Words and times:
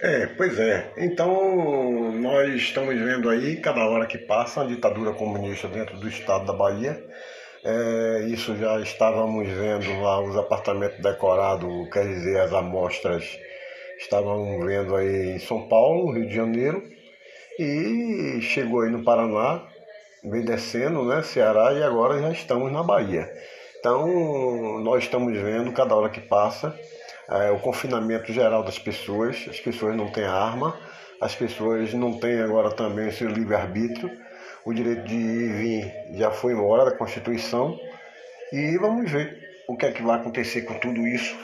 É, 0.00 0.26
pois 0.26 0.56
é. 0.60 0.92
Então, 0.96 2.12
nós 2.12 2.54
estamos 2.54 2.94
vendo 2.94 3.28
aí, 3.28 3.56
cada 3.56 3.84
hora 3.84 4.06
que 4.06 4.16
passa, 4.16 4.62
a 4.62 4.66
ditadura 4.66 5.12
comunista 5.12 5.66
dentro 5.66 5.96
do 5.98 6.08
estado 6.08 6.46
da 6.46 6.52
Bahia. 6.52 7.04
É, 7.64 8.26
isso 8.28 8.56
já 8.56 8.78
estávamos 8.80 9.48
vendo 9.48 10.00
lá 10.00 10.20
os 10.20 10.36
apartamentos 10.36 11.00
decorados, 11.00 11.68
quer 11.92 12.06
dizer, 12.06 12.38
as 12.40 12.52
amostras 12.52 13.24
estávamos 13.98 14.64
vendo 14.64 14.94
aí 14.94 15.32
em 15.32 15.38
São 15.40 15.66
Paulo, 15.66 16.12
Rio 16.12 16.28
de 16.28 16.34
Janeiro, 16.34 16.80
e 17.58 18.38
chegou 18.40 18.82
aí 18.82 18.90
no 18.90 19.02
Paraná, 19.02 19.66
vem 20.22 20.44
descendo, 20.44 21.04
né, 21.04 21.22
Ceará, 21.24 21.72
e 21.72 21.82
agora 21.82 22.20
já 22.20 22.30
estamos 22.30 22.70
na 22.70 22.84
Bahia. 22.84 23.28
Então, 23.80 24.78
nós 24.80 25.02
estamos 25.02 25.36
vendo, 25.36 25.72
cada 25.72 25.96
hora 25.96 26.08
que 26.08 26.20
passa, 26.20 26.78
é, 27.28 27.50
o 27.50 27.58
confinamento 27.58 28.32
geral 28.32 28.62
das 28.62 28.78
pessoas, 28.78 29.46
as 29.48 29.60
pessoas 29.60 29.94
não 29.94 30.10
têm 30.10 30.24
arma, 30.24 30.78
as 31.20 31.34
pessoas 31.34 31.92
não 31.92 32.18
têm 32.18 32.40
agora 32.40 32.70
também 32.70 33.08
o 33.08 33.12
seu 33.12 33.28
livre-arbítrio, 33.28 34.10
o 34.64 34.72
direito 34.72 35.04
de 35.04 35.14
ir 35.14 35.42
e 35.42 35.52
vir 35.52 35.94
já 36.18 36.30
foi 36.30 36.52
embora 36.52 36.84
da 36.86 36.96
Constituição, 36.96 37.78
e 38.52 38.78
vamos 38.78 39.10
ver 39.10 39.38
o 39.68 39.76
que 39.76 39.86
é 39.86 39.92
que 39.92 40.02
vai 40.02 40.18
acontecer 40.18 40.62
com 40.62 40.78
tudo 40.78 41.06
isso, 41.06 41.36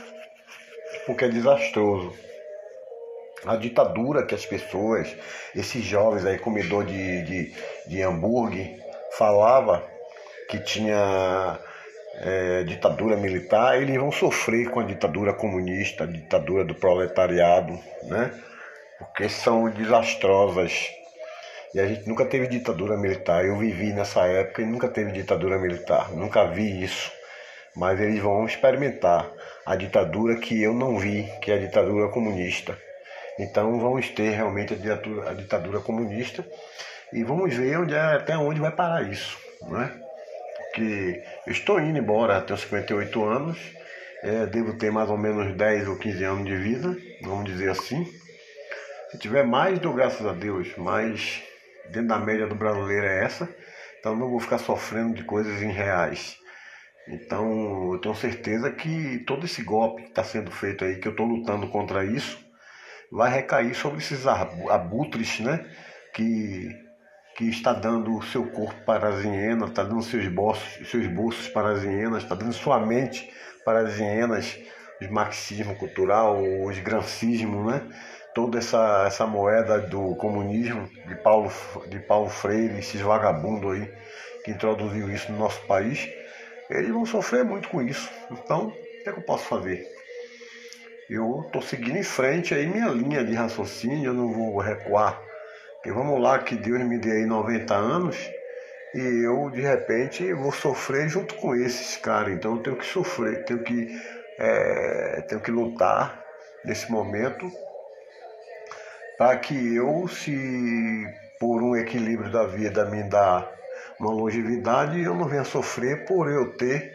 porque 1.04 1.26
é 1.26 1.28
desastroso. 1.28 2.14
A 3.44 3.56
ditadura 3.56 4.24
que 4.24 4.34
as 4.34 4.46
pessoas, 4.46 5.14
esses 5.54 5.84
jovens 5.84 6.24
aí, 6.24 6.38
comedor 6.38 6.86
de, 6.86 7.22
de, 7.24 7.54
de 7.86 8.02
hambúrguer, 8.02 8.78
falava 9.18 9.86
que 10.48 10.58
tinha 10.60 11.58
é, 12.20 12.64
ditadura 12.64 13.16
militar, 13.16 13.80
eles 13.80 13.96
vão 13.96 14.12
sofrer 14.12 14.70
com 14.70 14.80
a 14.80 14.84
ditadura 14.84 15.32
comunista, 15.32 16.04
a 16.04 16.06
ditadura 16.06 16.64
do 16.64 16.74
proletariado, 16.74 17.78
né? 18.04 18.30
Porque 18.98 19.28
são 19.28 19.68
desastrosas. 19.70 20.88
E 21.74 21.80
a 21.80 21.86
gente 21.86 22.08
nunca 22.08 22.24
teve 22.24 22.46
ditadura 22.46 22.96
militar. 22.96 23.44
Eu 23.44 23.58
vivi 23.58 23.92
nessa 23.92 24.26
época 24.26 24.62
e 24.62 24.66
nunca 24.66 24.88
teve 24.88 25.10
ditadura 25.10 25.58
militar. 25.58 26.10
Nunca 26.12 26.44
vi 26.44 26.82
isso. 26.82 27.10
Mas 27.74 28.00
eles 28.00 28.20
vão 28.20 28.46
experimentar 28.46 29.28
a 29.66 29.74
ditadura 29.74 30.36
que 30.36 30.62
eu 30.62 30.72
não 30.72 30.96
vi, 30.96 31.28
que 31.42 31.50
é 31.50 31.54
a 31.54 31.58
ditadura 31.58 32.08
comunista. 32.08 32.78
Então 33.38 33.80
vamos 33.80 34.08
ter 34.10 34.30
realmente 34.30 34.74
a 34.74 34.76
ditadura, 34.76 35.30
a 35.30 35.34
ditadura 35.34 35.80
comunista 35.80 36.46
e 37.12 37.24
vamos 37.24 37.54
ver 37.54 37.78
onde 37.78 37.94
é, 37.94 37.98
até 37.98 38.36
onde 38.36 38.60
vai 38.60 38.70
parar 38.70 39.02
isso, 39.02 39.36
não 39.62 39.82
é? 39.82 39.92
Que 40.74 41.22
estou 41.46 41.80
indo 41.80 41.98
embora, 41.98 42.40
tenho 42.42 42.58
58 42.58 43.24
anos, 43.24 43.58
é, 44.22 44.46
devo 44.46 44.76
ter 44.76 44.90
mais 44.90 45.08
ou 45.08 45.16
menos 45.16 45.56
10 45.56 45.88
ou 45.88 45.96
15 45.96 46.24
anos 46.24 46.44
de 46.46 46.56
vida, 46.56 46.96
vamos 47.22 47.44
dizer 47.44 47.70
assim. 47.70 48.04
Se 49.10 49.18
tiver 49.18 49.46
mais, 49.46 49.78
dou 49.78 49.94
graças 49.94 50.26
a 50.26 50.32
Deus, 50.32 50.74
mas 50.76 51.42
dentro 51.90 52.08
da 52.08 52.18
média 52.18 52.46
do 52.46 52.54
brasileiro 52.54 53.06
é 53.06 53.24
essa, 53.24 53.48
então 54.00 54.16
não 54.16 54.28
vou 54.28 54.40
ficar 54.40 54.58
sofrendo 54.58 55.14
de 55.14 55.24
coisas 55.24 55.62
irreais. 55.62 56.36
Então 57.06 57.92
eu 57.92 58.00
tenho 58.00 58.14
certeza 58.14 58.70
que 58.72 59.18
todo 59.26 59.44
esse 59.44 59.62
golpe 59.62 60.02
que 60.02 60.08
está 60.08 60.24
sendo 60.24 60.50
feito 60.50 60.84
aí, 60.84 60.96
que 60.96 61.06
eu 61.06 61.12
estou 61.12 61.26
lutando 61.26 61.68
contra 61.68 62.04
isso, 62.04 62.42
vai 63.12 63.30
recair 63.30 63.74
sobre 63.74 63.98
esses 63.98 64.26
abutres, 64.26 65.38
né? 65.40 65.64
Que 66.14 66.68
que 67.34 67.48
está 67.48 67.72
dando 67.72 68.16
o 68.16 68.22
seu 68.22 68.46
corpo 68.46 68.80
para 68.84 69.08
as 69.08 69.24
hienas, 69.24 69.70
está 69.70 69.82
dando 69.82 70.02
seus 70.02 70.28
bolsos, 70.28 70.88
seus 70.88 71.06
bolsos 71.08 71.48
para 71.48 71.70
as 71.72 71.82
hienas, 71.82 72.22
está 72.22 72.34
dando 72.34 72.52
sua 72.52 72.78
mente 72.78 73.30
para 73.64 73.80
as 73.80 73.98
hienas, 73.98 74.58
o 75.00 75.12
marxismo 75.12 75.74
cultural, 75.76 76.40
o 76.40 76.70
esgrancismo, 76.70 77.70
né? 77.70 77.82
toda 78.34 78.58
essa, 78.58 79.04
essa 79.06 79.26
moeda 79.26 79.78
do 79.78 80.14
comunismo 80.16 80.88
de 81.06 81.14
Paulo, 81.16 81.50
de 81.88 81.98
Paulo 82.00 82.28
Freire, 82.28 82.78
esses 82.78 83.00
vagabundos 83.00 83.72
aí 83.72 83.92
que 84.44 84.50
introduziu 84.50 85.10
isso 85.10 85.32
no 85.32 85.38
nosso 85.38 85.60
país, 85.66 86.08
eles 86.68 86.90
vão 86.90 87.06
sofrer 87.06 87.44
muito 87.44 87.68
com 87.68 87.80
isso. 87.80 88.10
Então, 88.30 88.68
o 88.68 88.72
que, 88.72 89.08
é 89.08 89.12
que 89.12 89.18
eu 89.18 89.22
posso 89.22 89.44
fazer? 89.44 89.86
Eu 91.08 91.42
estou 91.46 91.62
seguindo 91.62 91.96
em 91.96 92.02
frente 92.02 92.54
aí 92.54 92.66
minha 92.66 92.88
linha 92.88 93.24
de 93.24 93.34
raciocínio, 93.34 94.10
eu 94.10 94.14
não 94.14 94.32
vou 94.32 94.58
recuar 94.58 95.20
e 95.84 95.90
vamos 95.90 96.20
lá, 96.20 96.38
que 96.38 96.56
Deus 96.56 96.82
me 96.82 96.98
dê 96.98 97.12
aí 97.12 97.26
90 97.26 97.74
anos 97.74 98.16
e 98.94 99.24
eu 99.24 99.50
de 99.50 99.60
repente 99.60 100.32
vou 100.32 100.52
sofrer 100.52 101.08
junto 101.08 101.34
com 101.34 101.54
esses 101.54 101.96
caras. 101.96 102.32
Então 102.32 102.54
eu 102.54 102.62
tenho 102.62 102.76
que 102.76 102.86
sofrer, 102.86 103.44
tenho 103.44 103.62
que, 103.62 104.00
é, 104.38 105.24
tenho 105.28 105.40
que 105.40 105.50
lutar 105.50 106.24
nesse 106.64 106.90
momento 106.90 107.50
para 109.18 109.36
que 109.36 109.76
eu, 109.76 110.08
se 110.08 111.06
por 111.38 111.62
um 111.62 111.76
equilíbrio 111.76 112.32
da 112.32 112.46
vida 112.46 112.84
me 112.86 113.02
dá 113.02 113.48
uma 114.00 114.10
longevidade, 114.10 115.00
eu 115.02 115.14
não 115.14 115.28
venha 115.28 115.44
sofrer 115.44 116.04
por 116.04 116.30
eu 116.30 116.56
ter 116.56 116.92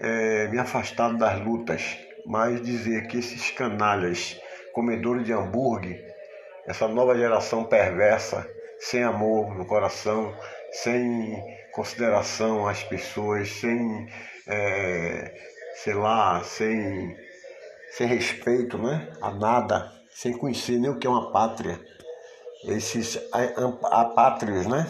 é, 0.00 0.48
me 0.48 0.58
afastado 0.58 1.16
das 1.16 1.40
lutas. 1.40 1.96
Mas 2.26 2.60
dizer 2.60 3.06
que 3.06 3.18
esses 3.18 3.50
canalhas, 3.50 4.38
comedores 4.74 5.24
de 5.24 5.32
hambúrguer, 5.32 6.17
essa 6.68 6.86
nova 6.86 7.16
geração 7.16 7.64
perversa, 7.64 8.46
sem 8.78 9.02
amor 9.02 9.54
no 9.56 9.64
coração, 9.64 10.34
sem 10.70 11.42
consideração 11.72 12.68
às 12.68 12.84
pessoas, 12.84 13.48
sem, 13.48 14.06
é, 14.46 15.34
sei 15.82 15.94
lá, 15.94 16.44
sem, 16.44 17.16
sem 17.92 18.06
respeito 18.06 18.76
né, 18.76 19.10
a 19.22 19.30
nada, 19.30 19.90
sem 20.10 20.36
conhecer 20.36 20.78
nem 20.78 20.90
o 20.90 20.98
que 20.98 21.06
é 21.06 21.10
uma 21.10 21.32
pátria. 21.32 21.80
Esses 22.64 23.18
apátrios 23.84 24.66
né, 24.66 24.86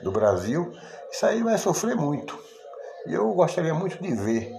do 0.00 0.10
Brasil, 0.10 0.72
isso 1.12 1.26
aí 1.26 1.42
vai 1.42 1.58
sofrer 1.58 1.96
muito. 1.96 2.38
E 3.06 3.12
eu 3.12 3.30
gostaria 3.34 3.74
muito 3.74 4.02
de 4.02 4.14
ver 4.14 4.50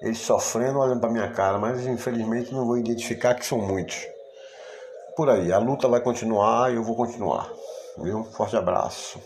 eles 0.00 0.18
sofrendo, 0.18 0.78
olhando 0.78 1.00
para 1.00 1.10
minha 1.10 1.30
cara, 1.32 1.58
mas 1.58 1.84
infelizmente 1.84 2.52
não 2.52 2.64
vou 2.64 2.78
identificar 2.78 3.34
que 3.34 3.44
são 3.44 3.58
muitos 3.58 4.06
por 5.16 5.28
aí. 5.30 5.52
A 5.52 5.58
luta 5.58 5.88
vai 5.88 6.00
continuar 6.00 6.72
e 6.72 6.76
eu 6.76 6.82
vou 6.82 6.96
continuar. 6.96 7.50
Um 7.98 8.24
forte 8.24 8.56
abraço. 8.56 9.20